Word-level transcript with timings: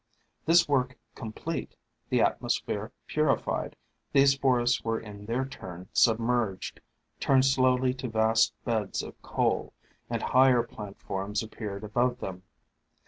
This 0.47 0.67
work 0.67 0.97
complete, 1.13 1.75
the 2.09 2.21
atmosphere 2.21 2.91
purified, 3.05 3.75
these 4.13 4.35
forests 4.35 4.83
were 4.83 4.99
in 4.99 5.27
their 5.27 5.45
turn 5.45 5.89
submerged, 5.93 6.81
turned 7.19 7.45
slowly 7.45 7.93
to 7.93 8.09
vast 8.09 8.55
beds 8.65 9.03
of 9.03 9.21
coal, 9.21 9.73
and 10.09 10.23
higher 10.23 10.63
plant 10.63 10.99
forms 10.99 11.43
appeared 11.43 11.83
above 11.83 12.19
them. 12.19 12.41